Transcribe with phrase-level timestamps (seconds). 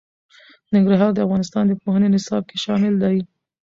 [0.73, 3.17] ننګرهار د افغانستان د پوهنې نصاب کې شامل دي.